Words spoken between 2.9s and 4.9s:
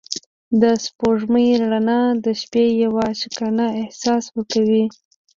عاشقانه احساس ورکوي.